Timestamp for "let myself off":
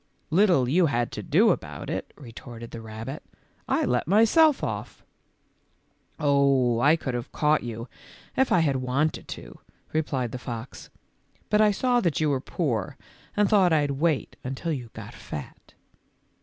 3.85-5.05